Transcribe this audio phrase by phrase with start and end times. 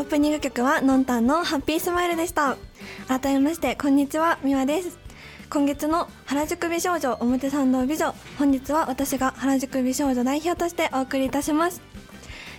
[0.02, 2.57] オープニング曲はのんたんのハッピースマイルでした。
[3.07, 4.97] 改めましてこんにちはみわです。
[5.47, 8.16] 今月の原宿美少女表参道美女。
[8.39, 11.83] 本日は私が原宿美少女代表としてお送りいたします。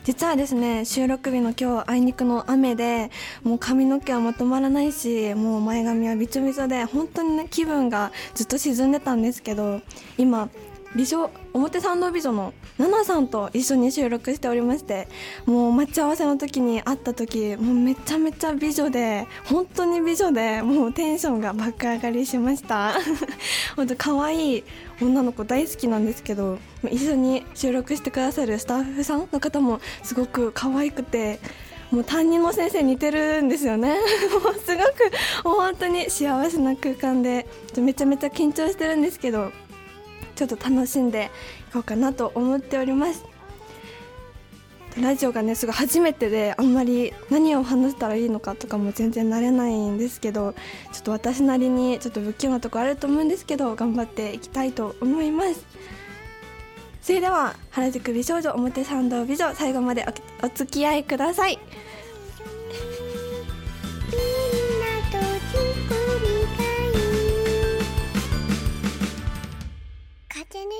[0.05, 3.11] 実はですね収録日の今日あいにくの雨で
[3.43, 9.81] もう髪の毛はまとまらないしもう前髪はびちょびちょで本当にね気分がずっと沈んでたんですけど
[10.17, 10.49] 今
[10.95, 15.09] 美少表参道美女のナナさんと一緒に収録しておりまして
[15.47, 22.95] もう待ち合わせの時に会った時もうめちゃめちゃ美女で本当に美女でもうテンションが爆上がりしました。
[23.77, 24.65] 本当可愛い
[25.01, 26.59] 女の子大好きなんですけど
[26.91, 31.41] 一緒に収録してくださるスタッフさんの方もすごく可愛くて
[31.91, 33.97] もう担任の先生似てるんですよね。
[34.43, 35.11] もうすごく
[35.45, 37.47] 本当に幸せな空間で
[37.77, 39.53] めちゃめちゃ緊張してるんですけど
[40.47, 41.31] ちょっと楽しんで
[41.71, 43.25] いこうかなと思っております。
[45.01, 50.53] ラジオがねすごい初めてであんまり何を話したらいいのかとかも全然慣れないんですけど
[50.93, 55.65] ちょっと私なりにちょっと不器用なとこあると思うんですけど頑張っていきたいと思います。
[57.01, 60.07] それでは原宿美少女表参道美女最後まで
[60.43, 61.59] おお付き合いください。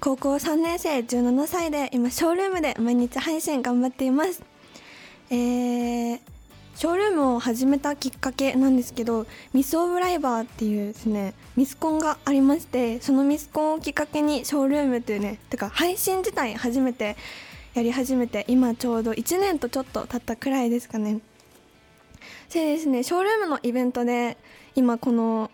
[0.00, 4.42] 高校3年生17歳で今ショールームで毎日配信頑張っています。
[5.30, 6.20] えー、
[6.74, 17.16] ショールームを始めたきっかけなんですけどミス・オブ・ライバーっていうですねミスコンがありましてそのミスコンをきっかけにショールームっていうねてか配信自体初めて
[17.74, 21.20] やり始めて今ちょうど1年とちょっと経ったくらいですかね。
[22.48, 24.36] それでですねショールームのイベントで
[24.74, 25.50] 今この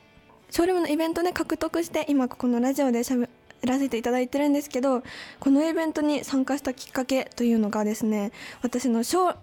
[0.51, 3.29] ショールームのイベントで獲得して今ここのラジオでしゃべ
[3.63, 5.03] やらせていただいてるんですけど
[5.41, 9.35] このイベントに参加したきっかけというのがですね私の将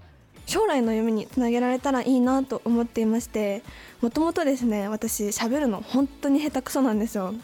[0.49, 3.61] 将来の夢につなげられたらいいなと思っていまして
[4.01, 7.35] もともとですね私喋るの本当に下手くそなんですよ。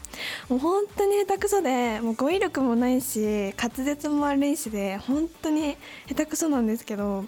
[0.49, 5.77] もう本当に下手くそでもう語彙力もないし滑舌も悪いしで本当に
[6.07, 7.25] 下手くそなんですけど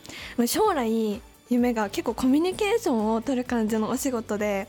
[0.48, 4.68] 将来夢が結構コミュニケーションを取る感じのお仕事で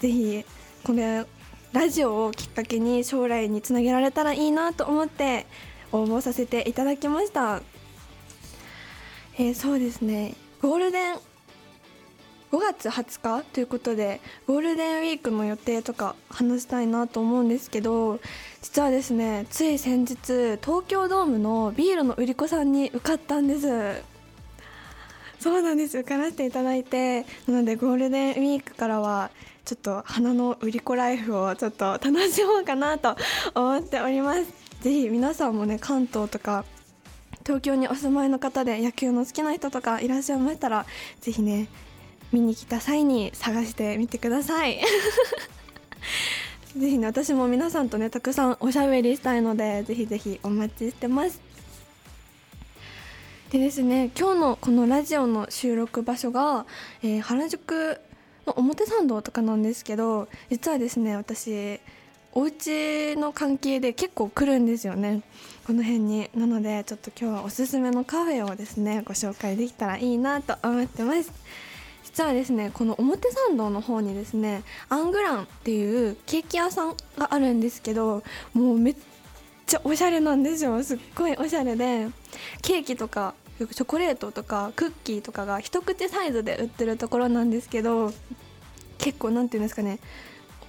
[0.00, 0.44] ぜひ
[0.84, 1.24] これ
[1.74, 5.44] ラジオをきっかけに将来につなげられたらいいなと思って
[5.90, 7.62] 応募させていただきました、
[9.36, 10.36] えーそうですね。
[10.62, 11.14] ゴールデン
[12.52, 13.44] 5月20日？
[13.52, 18.20] ということでゴールデンウィークの予定とか話したいなと思うんですけど
[18.62, 20.14] 実はですねつい先日
[20.62, 24.13] 東京ドームのビールの売り子さんに受かったんです。
[25.44, 29.30] そうなんです受からせていただいてなのでゴールデンウィークからは
[29.66, 33.14] ちょっと花の売り子ライフをちょっと楽しもうかなと
[33.54, 34.46] 思っております。
[34.80, 36.64] ぜひ皆さんもね関東とか
[37.42, 40.86] 東京にお住まいの方で野球の好きな人とかいらっしゃいましたら
[41.20, 41.68] ぜひね
[42.32, 44.80] 見に来た際に探してみてください。
[46.74, 51.43] ぜひね私も皆さんとねたくさんおしゃべりしたいのでぜひぜひお待ちしてます。
[53.54, 54.10] でですね。
[54.18, 56.66] 今日のこのラジオの収録場所が、
[57.04, 58.00] えー原宿
[58.48, 61.78] の表参道とかなんですけど実はですね私
[62.32, 65.22] お家の関係で結構来るんですよね。
[65.68, 66.28] この辺に。
[66.34, 71.30] なのでちょっと今日はおすすめのカフェをですねご紹介できたらいいなと思ってます。
[72.02, 78.96] 実はですねこの表参道の方にですねアングランっていうケーキ屋さんがあるんですけどもうめっ
[79.64, 80.82] ちゃおしゃれなんですよ。
[80.82, 82.08] すっごいおしゃれで
[82.60, 88.12] ケーキとかチョコレートとかクッキーとかが一口サイズで売ってるところなんですけど
[88.98, 89.98] 結構なんていうんですかね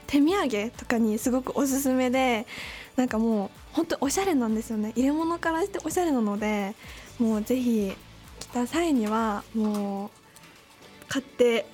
[0.08, 2.46] 手土産とかにすごくおすすめで
[2.96, 4.94] なんかもう本当おしゃれなんですよね。
[4.96, 6.76] 入れ物からしておしゃれなので
[7.20, 7.94] もうぜひ
[8.40, 10.10] 来た際にはもう
[11.10, 11.66] 買って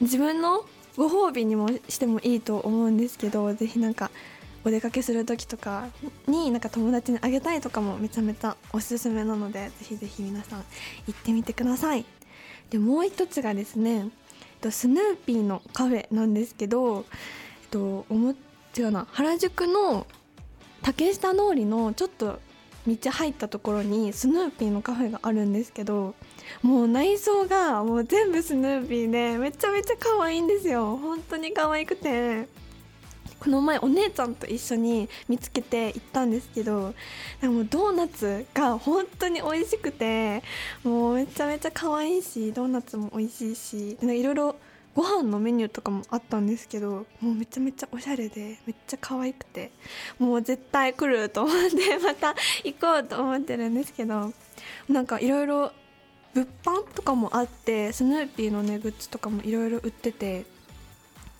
[0.00, 0.64] 自分の
[0.96, 4.10] ご褒美にもしてもいいと思うんですけどぜひなんか
[4.64, 5.88] お出かけする時とか
[6.26, 10.64] になんか友達にあげたいとかもめちゃめちゃおすすめなのでぜひぜひ皆さん
[11.06, 12.04] 行ってみてください。
[12.70, 14.08] でもう一つがですね
[14.70, 17.04] スヌーピーのカフェなんですけど、
[17.62, 18.34] えっと、おも
[18.76, 20.06] 違うな原宿の
[20.82, 22.38] 竹下通りのちょっと
[22.86, 26.14] 道入ったところにスヌーピーのカフェがあるんですけど
[26.62, 30.96] もう内装がもう全部スヌーピーでめちゃめちゃ可愛いんですよ。
[30.96, 32.61] 本当に可愛くて。
[33.42, 36.94] この前お姉ちゃんと一緒に見つけて行ったんですけど
[37.40, 40.44] でもドーナツが本当に美味しくて
[40.84, 44.56] もうめちゃめちゃ可愛いしドーナツも美味しいしいろいろ
[44.94, 49.72] ご飯のメニューとかもあったんですけどもうめちゃめちゃおしゃれでめっちゃ可愛くて
[50.20, 54.32] もう絶対来ると思って また行こうと思ってるんですけど
[54.88, 55.72] なんかいろいろ
[56.32, 60.44] 物販とかもあってスヌーピーのねグッズとかもいろいろ売ってて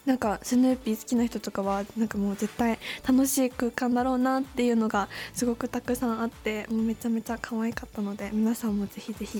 [0.06, 9.38] なんかスヌーピー好きな人とかはなんかもう絶対楽しい空間だろうなっていうのがすごくたくさんあってもうめちゃめちゃ可愛かったので皆さんもぜひぜひ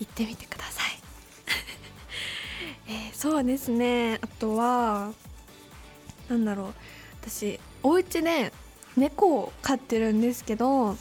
[0.00, 1.00] 行ってみてください。
[2.88, 4.18] えーそうですね。
[4.20, 5.12] あとは
[6.28, 6.74] なんだろう。
[7.22, 8.52] 私お家で
[8.98, 10.98] 猫を飼ってるんですけど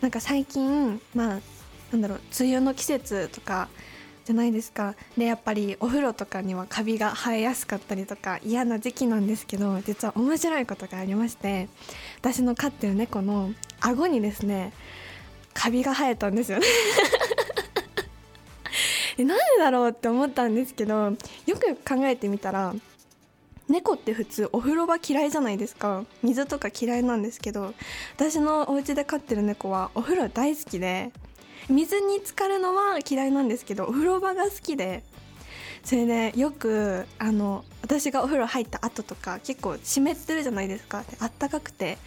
[0.00, 1.40] なんか最近まあ
[1.92, 2.20] なんだろう。
[2.40, 3.68] 梅雨の季節とか
[4.24, 4.94] じゃないですか。
[5.16, 11.68] でやっぱりお風呂とかにはカビが生えやすかったりとか嫌な時期なんですけど実は面白いことがありまして
[12.18, 14.72] 私の飼ってる猫の顎にですね
[15.54, 16.66] カビが生えたんですよね。
[19.18, 22.74] なんでだろうって思ったんですけどよく考えてみたら
[23.68, 26.04] 猫って普通お風呂場嫌いじゃないですか。
[26.22, 27.74] 水とか嫌いなんですけど
[28.16, 31.10] 私のお家で飼ってる猫はお風呂大好きで
[31.68, 35.02] 水に浸かるのは嫌いなんですけどお風呂場が好きで
[35.84, 41.98] それでよくあの私がお風呂入った後とか結構湿ってるじゃないですかあったかくて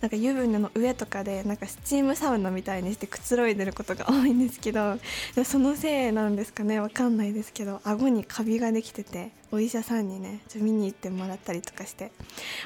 [0.00, 4.98] なんか湯船の上とかでなんかスチームサウナみたいにしてくつろいでることが多いんですけど
[5.44, 12.12] そのせいなんですかねわかんないですけど顎にカビができててお医者さんにねちょ見に行ってもらったりとかして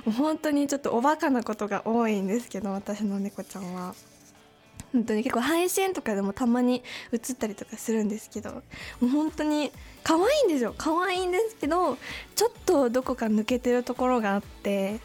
[0.05, 3.95] もう本当にちょっとおバカなことが多いんですけど私の猫ちゃんは。
[4.97, 6.83] 本当に結構配信とかでもたまに
[7.13, 8.61] 映ったりとかするんですけども
[9.03, 9.71] う本当に
[10.03, 11.99] 可愛いんですよ可愛いんですけど
[12.35, 15.01] ちょっとどこか抜けてるところがあって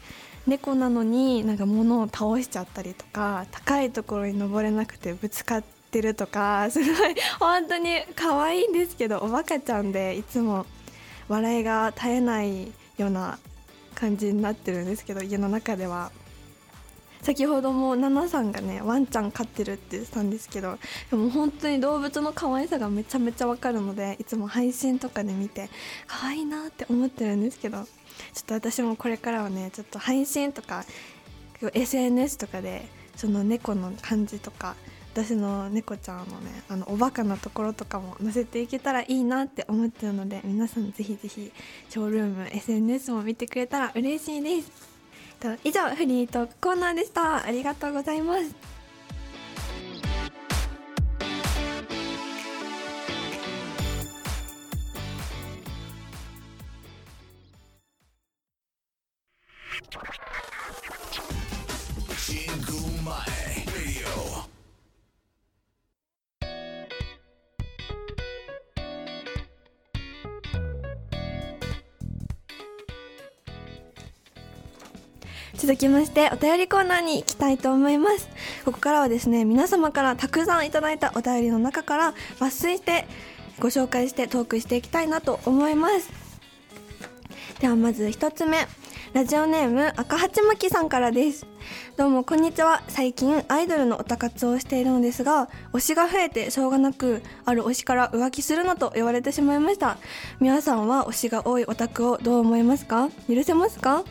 [0.46, 10.64] 猫なのになんか物を倒しちゃったりとか高いところに登れなくてぶつかってるとかすごい本当に可愛いんですけどおバカちゃんでいつも
[11.28, 13.38] 笑いが絶えないような
[13.94, 16.12] 感じになってるんですけど家の中では。
[17.22, 20.76] 先ほどもナナさんがねワンちゃん飼ってるって言ってたんですけど
[21.10, 25.70] でも本当に動物の可愛さがめちゃめちゃわかるのでいつも配信とかで見て
[26.06, 27.86] 可愛いなって思ってるんですけどちょ
[28.42, 30.84] っと私もこれからはねちょっと配信とか
[31.72, 34.74] SNS とかでその猫の感じとか
[35.12, 41.52] 私の猫ちゃんのねあのおバカなところとかも載せていけたらいいなって思ってるので皆さんぜひぜひ
[41.88, 44.91] ショールーム SNS も見てくれたら嬉しいです。
[45.42, 47.44] と以上フリートークコーナーでした。
[47.44, 48.71] ありがとうございます。
[75.62, 78.28] 続きましてお便りコーナーに行きたいと思います。
[78.64, 83.06] ここからはですね皆様からたくさんいただいたお便りの中から抜粋して
[83.60, 86.10] ご紹介してトークしていきたいなと思います。
[87.60, 88.66] ではまず一つ目。
[89.12, 91.46] ラジオネーム赤八巻さんからです。
[91.96, 92.82] どうもこんにちは。
[92.88, 99.96] 最近アイドルのオタ活をしているのですが推しが増えてしょうがなくある推しから浮気するなと言われてしまいました。
[100.40, 103.10] 皆さんは推しが多いオタクをどう思いますか？
[103.28, 104.02] 許せますか？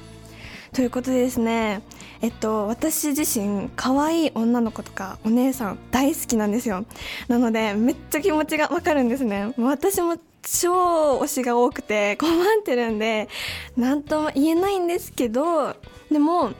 [0.74, 1.82] ということでですね
[2.22, 6.86] えっと私自身可愛い女の子とかお姉さん大好きなんですよ。
[7.28, 9.54] なのでめっちゃ気持ちがわかるんですね。
[9.58, 13.30] 私も超推しが多くて困ってるんで
[13.78, 15.76] 何とも言えないんですけど
[16.10, 16.52] でも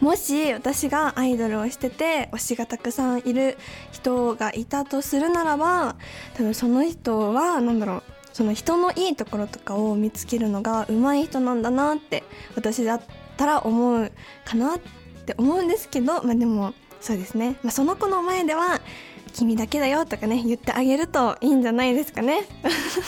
[0.00, 3.56] もし私がアイドルをしてて推しがたくさんいる
[3.92, 5.96] 人がいたとするならば
[6.34, 8.02] 多分その人は何だろう
[8.32, 12.22] その人のいいところとかを見つけるのが上手い人なんだなって
[12.54, 13.00] 私だ
[13.36, 14.10] ったら思う
[14.44, 14.80] かなっ
[15.26, 18.80] て思うんですけどまあでもそうですね、まあ、その子の前では
[19.34, 22.48] 「君だけだよ」とかね言ってあげるといいんじゃないですかね。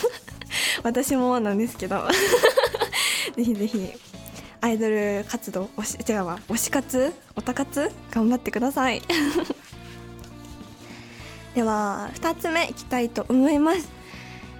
[0.83, 2.07] 私もなんですけど。
[3.35, 3.91] ぜひぜひ
[4.61, 6.39] アイドル活動推し違うわ。
[6.49, 7.13] 推し活？
[7.35, 7.91] オタ活？
[8.11, 9.01] 頑張ってください。
[11.55, 13.89] では2つ目いきたいと思います。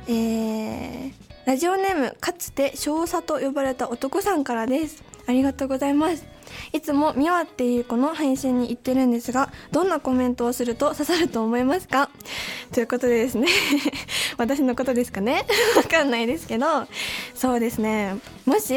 [0.08, 1.12] えー、
[1.46, 5.04] ラジオネームかつて少佐と呼ばれた男さんからです。
[5.30, 6.26] ありがとうございます。
[6.74, 12.10] いつもミワっていう子の配信に行ってるんですがどんなコメントをすると 刺さると思いますか？
[12.74, 13.48] ということでですね。
[14.38, 15.46] 私のことですかね？
[15.78, 16.88] わかんないですけど。
[17.36, 18.16] そうですね。
[18.48, 18.74] もし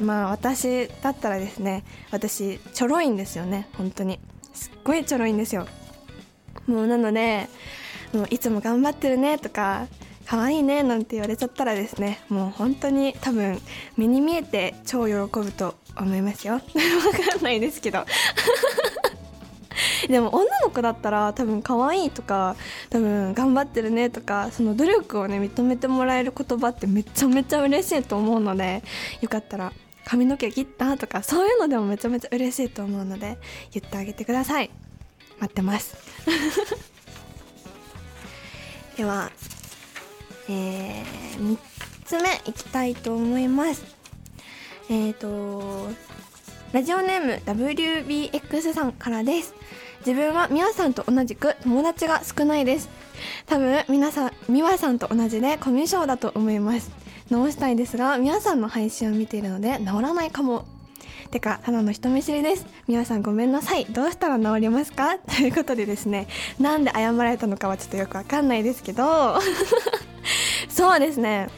[0.00, 1.82] まあ私だったらですね
[2.12, 3.68] 私ちょろいんですよね。
[3.76, 4.20] 本当に。
[4.54, 5.66] すっごいちょろいんですよ。
[6.68, 7.48] もうなので
[8.14, 9.88] もういつも頑張ってるねとか
[10.26, 13.60] 可愛いねなんて言われちゃったらですねもう本当に多分
[13.96, 16.54] 目に見えて超喜ぶと思いますよ。
[16.54, 18.04] わかんないですけど。
[20.08, 22.56] でも女の子だったら多分可愛いとか
[22.90, 28.82] 多分頑張ってるねとかその努力をね認めてもらえる言葉ってめちゃめちゃ嬉しいと思うので
[29.20, 29.72] よかったら
[30.04, 33.38] 髪の毛切ったとかそういうのでもめちゃめちゃ嬉しいと思うので
[33.72, 34.70] 言ってあげてください。
[35.38, 35.96] 待ってます。
[38.96, 39.30] では
[40.48, 41.58] えー、3
[42.04, 43.84] つ目いきたいと思います。
[44.88, 45.88] えっ、ー、と
[46.72, 49.54] ラジオネーム WBX さんからです。
[50.00, 52.88] 自分はみわさんと同じく友達が少ないです。
[53.46, 56.90] 多分皆さんみわさんと同じでコミュ障だと思います。
[57.30, 60.64] 直したいですが皆さんの配信を見ているので治らないかも。
[61.30, 62.66] てかただの人見知りです。
[62.86, 63.84] 皆さんごめんなさい。
[63.86, 65.18] どうしたら治りますか？
[65.18, 66.28] ということでですね。
[66.60, 69.40] なんで謝られたのかはちょっとよくわかんないですけど。
[70.76, 71.48] そうですね。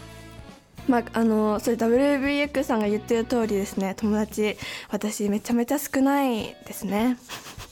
[0.87, 3.95] まあ、あのそれ WBX さんが言ってる通りですね。
[3.97, 4.57] 友達
[4.91, 7.19] 私めちゃめちゃ少ないですね。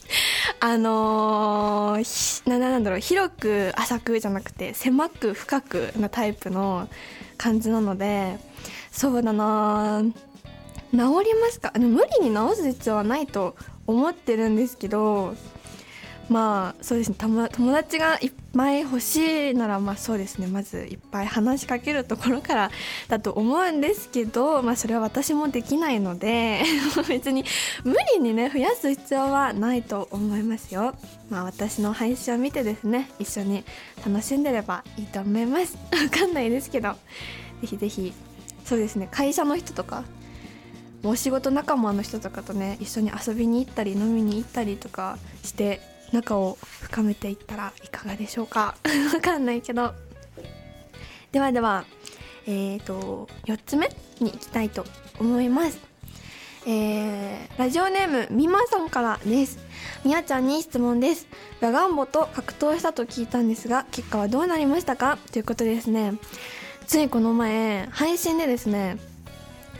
[0.58, 3.00] あのー、ななんだろう。
[3.00, 6.88] 広く浅くじゃなくて狭く深くなタイプの
[7.38, 8.38] 感じなので
[8.90, 10.10] そうだな治
[10.90, 11.70] りますか？
[11.72, 13.54] あの無理に治す必要はないと
[13.86, 15.36] 思ってるんですけど
[16.28, 17.16] まあそうですね。
[17.18, 20.48] 友達がいっぱい欲しいならまあそうですね。
[20.48, 22.70] まずいっぱい話しかけるところから
[23.08, 26.62] だと思うんですけどまあそれは私もできないので
[27.08, 27.44] 別に
[27.84, 30.94] 無理にね増やす必要はないと思いますよ。
[31.30, 33.64] まあ私の配信を見てですね一緒に
[34.04, 35.76] 楽しんでればいいと思います。
[35.94, 36.94] わかんないですけど。
[37.60, 38.12] ぜひぜひ
[38.64, 39.08] そうですね。
[39.12, 40.02] 会社の人とか
[41.04, 45.80] お仕事仲間の人とかとね一緒に遊びに行ったり飲みに行ったりとかして
[46.12, 48.74] 仲を深めていったらいかがでしょうか？
[49.14, 49.92] わかんないけど。
[51.32, 51.84] ではでは
[52.46, 53.88] えーと4つ目
[54.20, 54.84] に行きたいと
[55.18, 55.78] 思います。
[56.68, 59.58] えー、ラジオネームみまさんからです。
[60.04, 61.26] みやちゃんに質問です。
[61.60, 65.18] ガガンボと格闘したと聞いたんですが結果はどうなりましたか？
[65.32, 66.14] ということですね
[66.86, 68.98] ついこの前配信でですね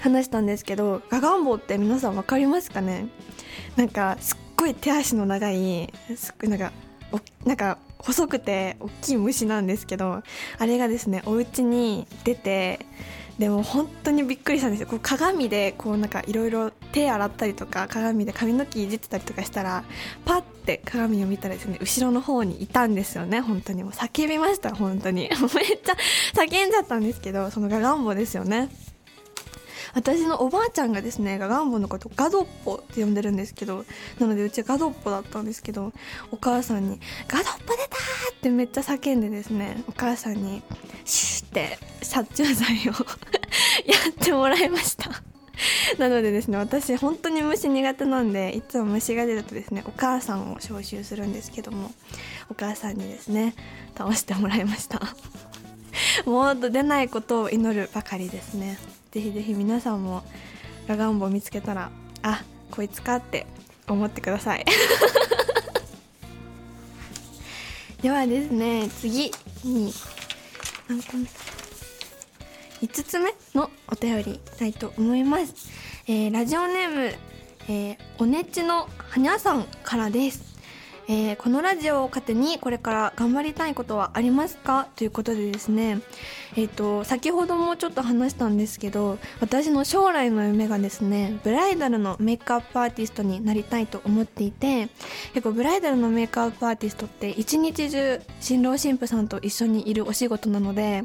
[0.01, 3.09] 話したんですけどガガンボって皆さん分かりますかね？
[3.77, 6.73] なんかすっごい手足の長いすっごいなんか
[7.45, 10.23] なんか細くて大きい虫なんですけど
[10.59, 12.81] あれがですねお家に出て
[13.39, 14.87] でも本当にびっくりしたんですよ。
[14.87, 19.85] こう鏡でこうなんかいろいろ手洗ったりとか鏡で髪の毛いじってたりとかしたら
[20.25, 23.85] パッて鏡を見たらですね後ろの方にいたんですよね本当に。
[23.85, 25.29] もう叫びました本当に。
[25.29, 25.97] めっちゃ
[26.35, 28.71] 叫んじゃったんですけどそのガガンボですよね。
[29.97, 33.87] 私のおばあちゃんがですねガガンボのことガドッポって呼んでるんですけど
[34.21, 35.91] なのでうちはガドッポだったんですけど
[36.31, 37.97] お母さんに「ガドッポ出た!」
[38.31, 40.63] ってめっちゃ叫んでですねお母さんに
[41.07, 42.93] シュッて殺虫剤を
[43.91, 45.11] やってもらいました
[45.99, 51.91] なのでですね私本当に虫苦手なんでいつも虫が出るとですねお母さんを招集するんですけども
[52.51, 53.55] お母さんにですね
[53.97, 55.01] 倒してもらいました
[56.29, 58.79] もっと出ないことを祈るばかりですね
[59.17, 60.23] ぜひぜひ皆さんも
[60.87, 61.91] ラガンボ見つけたら
[62.23, 63.47] あこいつかって
[63.89, 64.65] 思ってください。
[68.03, 69.33] ではですね次
[69.65, 69.91] に
[70.87, 71.25] 何個目
[72.83, 75.55] 5つ目のお便りいきたいと思います、
[76.07, 77.15] えーラジオネーム、
[77.69, 80.56] えーおねちのはにゃさんからです。
[81.09, 84.89] えーこのラジオを糧にこれから頑張りたいことはありますか？
[84.97, 86.01] ということでですね
[86.57, 94.89] えっ、と先ほどもちょっと話したんですけど私の将来の夢がですねブライダルのメイクアップアーティストになりたいと思っていて
[95.35, 101.05] 結構ブライダルのメイクアップアーティストって一日中新郎新婦さんと一緒にいるお仕事なので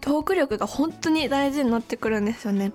[0.00, 2.70] トーク力が本当に大事になってくるんですよね。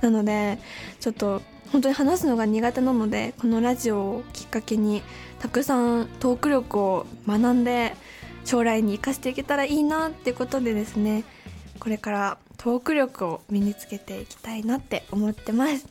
[0.00, 0.58] なので
[0.98, 1.42] ちょっと
[1.72, 5.02] 本当に話すのが苦手なのでこのラジオをきっかけに
[5.38, 7.94] たくさんトーク力を学んで
[8.44, 11.24] 将来に生かしていけたらいいなっていうことでですね
[11.78, 15.86] これからトーク力を身につけていきたいなって思ってます。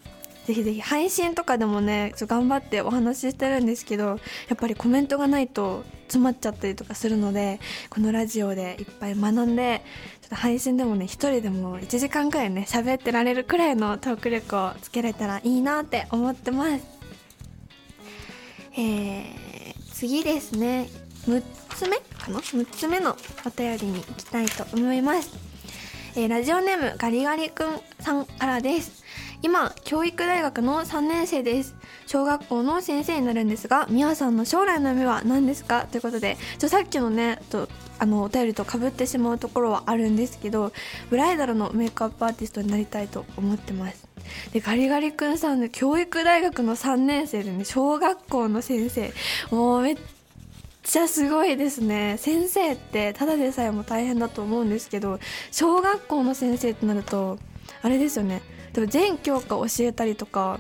[0.46, 4.16] ぜひぜひ配信とかでもねちょ頑張ってお話ししてるんですけどや
[4.54, 7.60] っぱりコメントがないと詰まっちゃったりとかするので
[7.92, 9.84] このラジオでいっぱい学んで
[10.30, 16.86] と配信でもね一人でも1時間くらいね喋ってられるくらいのトーク力をつけれたらいいなって思ってます。
[18.78, 20.88] えー、次ですね。
[21.28, 21.44] 6
[21.76, 25.30] つ目かな？6つ目のお便りに行きたいと思います、
[26.16, 29.04] えーラジオネームガリガリくんさんからです。
[29.42, 31.76] 今教育大学の3年生です。
[32.08, 35.86] 小学校の先生になるんですがみやさんの将来の夢は何ですか？
[35.92, 37.68] ということでちょさっきのねと
[38.00, 40.72] あのお便りとかぶってしまうところはあるんですけど
[41.10, 44.08] ブライダルのメイクアップアーティストになりたいと思ってます。
[44.54, 49.14] でガリガリ君さんね教育大学の3年生でね小学校の先生。
[49.52, 49.98] もうめっ
[50.84, 52.18] ちゃすごいですね。
[52.18, 55.20] 先生ってただでさえも大変だと思うんですけど
[55.52, 57.38] 小学校の先生ってなると
[57.82, 58.42] あれですよね。
[58.74, 60.60] でも全教科教えたりとか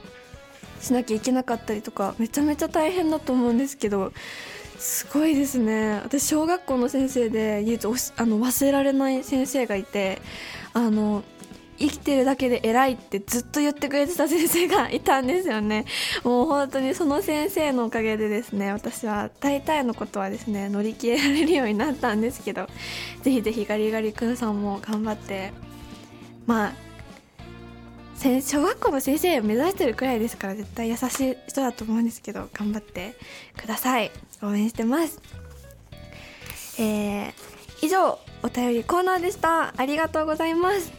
[0.81, 4.13] しなきゃいけなかったりとかめちゃめちゃ大変だと思うんですけど
[4.79, 6.00] すごいですね。
[6.03, 10.21] 私小学校の先生で唯一おしあの忘れられない先生がいて
[10.74, 11.21] あの
[11.77, 15.85] 生きてるだけで偉いってずっと言ってくれてた先生がいたんですよね。
[16.24, 22.68] もう本当にその先生のおかげでですね私は大体のことはですね乗り切れられるようになったんですけど
[23.22, 25.51] ぜひぜひガリガリ君さんも頑張って
[26.46, 26.89] まあ
[28.22, 33.16] 小学校の先生を目指してるくらいですから絶対優しい人だと思うんですけど頑張って
[33.55, 34.12] ください。
[34.44, 35.22] 応援してます。
[36.77, 37.34] えー、
[37.82, 39.74] 以上お便りコーナーでした。
[39.75, 40.92] ありがとうございます。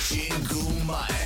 [0.00, 1.23] 新宮前 Radio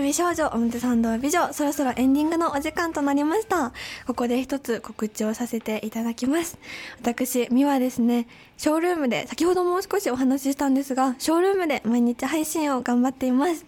[0.00, 1.52] 美少女表参道美女。
[1.52, 3.72] そろそろエンディングのお時間となりました。
[4.06, 6.58] ここで一つ告知をさせていただきます。
[7.00, 8.26] 私美はですね。
[8.56, 13.64] ショールームで先ほどもう少しお話ししたんですがショールームで毎日配信を頑張っています。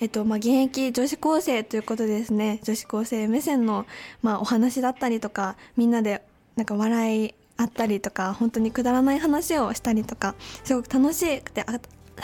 [0.00, 3.86] えっとまあ、現役女子高生ということでですね女子高生目線の、
[4.20, 6.22] まあ、お話だったりとかみんなで
[6.56, 11.64] なんか笑いあったりとか本当にくだらない話をしたりとかすごく楽しくて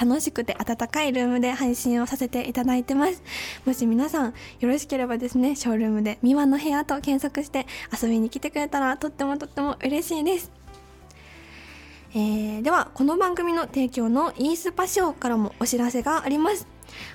[0.00, 3.22] 楽しくて暖かいルームで配信をさせていただいてます。
[3.64, 10.50] もし皆さんよろしければですねショールームで「ミワの部屋」と検索して遊びに来てくれたらとってもとっても嬉しいです。
[12.14, 16.66] えーではこの番組の提供のイースパショーからもお知らせがあります。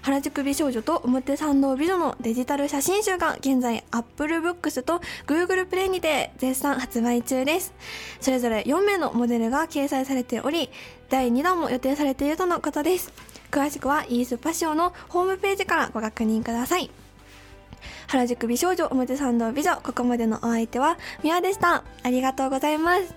[0.01, 7.73] 原宿美少女と表参道美女のデジタル写真集が現在 Apple Books と Google プレイにて絶賛発売中です。
[8.19, 10.69] それぞれ4名のモデルが掲載されており
[11.09, 13.11] 第2弾も予定されているとのことです。
[13.51, 16.89] 詳しくはイースパシオのホームページからご確認ください。
[18.07, 21.83] 原宿美少女表参道美女ここまでのお相手はミワでした。
[22.03, 23.13] ありがとうございます。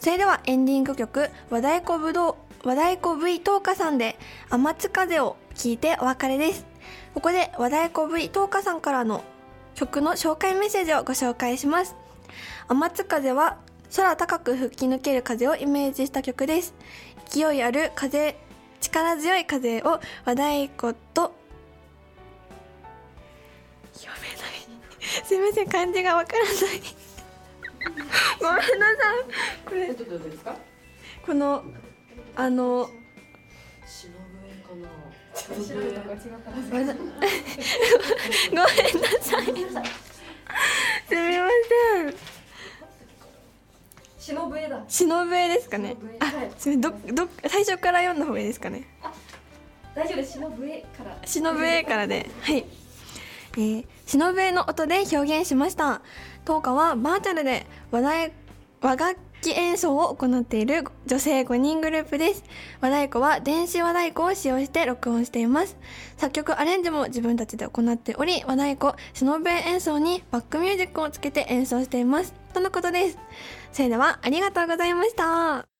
[0.00, 2.34] それではエンディング曲和太鼓ぶどう。
[2.64, 4.16] 和太鼓 V 東花さんで
[4.50, 6.64] 天津風を聞いてお別れです
[7.14, 9.24] ここで和太鼓 V 東花さんからの
[9.74, 11.96] 曲の紹介メッセージをご紹介します。
[12.68, 13.56] 天津風は
[13.96, 16.74] 空高く吹き抜ける風をイメージした曲です。
[17.30, 18.36] 勢いある風
[18.82, 20.42] 力強い風を和太
[20.76, 21.32] 鼓と
[23.94, 25.24] 読めない。
[25.24, 26.52] すいません漢字がわからない。
[28.40, 29.24] ごめんなさい。
[29.64, 30.54] これちょっとどうですか？
[31.24, 31.64] この
[32.36, 32.88] あの
[33.86, 34.88] 篠笛かな。
[36.70, 36.98] ごめんなさ
[39.40, 39.44] い。
[39.44, 39.50] す
[41.10, 42.14] みません。
[44.18, 44.84] 篠笛だ。
[44.88, 45.96] 篠笛ですかね。
[46.20, 46.52] あはい。
[46.56, 47.14] すみません。
[47.14, 48.84] どど最初から読んだ方がいいですかね。
[49.94, 50.32] 大丈夫です。
[50.32, 51.18] 篠笛から。
[51.24, 52.64] 篠笛からではい、
[53.54, 56.02] えー、篠笛の音で表現しました。
[56.44, 58.32] 当歌はバーチャルで和太
[58.80, 62.44] 和楽器演奏を行っている女性5人グループです。
[62.80, 65.76] 和太鼓は電子和太鼓を使用して録音しています。
[66.16, 72.32] 作曲アレンジも自分たちで行っており和太鼓忍べ演奏にバックミュージックをつけて演奏しています。
[72.54, 73.18] とのことです。
[73.72, 75.71] それではありがとうございました。